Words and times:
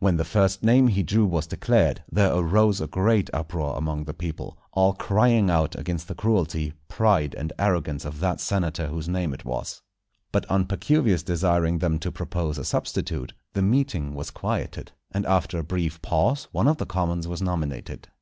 When 0.00 0.18
the 0.18 0.24
first 0.26 0.62
name 0.62 0.88
he 0.88 1.02
drew 1.02 1.24
was 1.24 1.46
declared, 1.46 2.02
there 2.12 2.30
arose 2.34 2.78
a 2.82 2.86
great 2.86 3.30
uproar 3.32 3.74
among 3.78 4.04
the 4.04 4.12
people, 4.12 4.58
all 4.72 4.92
crying 4.92 5.48
out 5.48 5.74
against 5.76 6.08
the 6.08 6.14
cruelty, 6.14 6.74
pride, 6.88 7.34
and 7.34 7.54
arrogance 7.58 8.04
of 8.04 8.20
that 8.20 8.38
senator 8.38 8.88
whose 8.88 9.08
name 9.08 9.32
it 9.32 9.46
was. 9.46 9.80
But 10.30 10.44
on 10.50 10.66
Pacuvius 10.66 11.22
desiring 11.22 11.78
them 11.78 11.98
to 12.00 12.12
propose 12.12 12.58
a 12.58 12.66
substitute, 12.66 13.32
the 13.54 13.62
meeting 13.62 14.12
was 14.14 14.30
quieted, 14.30 14.92
and 15.10 15.24
after 15.24 15.58
a 15.60 15.64
brief 15.64 16.02
pause 16.02 16.48
one 16.52 16.68
of 16.68 16.76
the 16.76 16.84
commons 16.84 17.26
was 17.26 17.40
nominated. 17.40 18.08